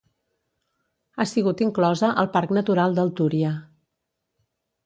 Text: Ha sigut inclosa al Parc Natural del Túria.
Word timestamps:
Ha 1.17 1.27
sigut 1.33 1.61
inclosa 1.67 2.11
al 2.23 2.31
Parc 2.39 2.57
Natural 2.59 2.99
del 3.01 3.15
Túria. 3.21 3.53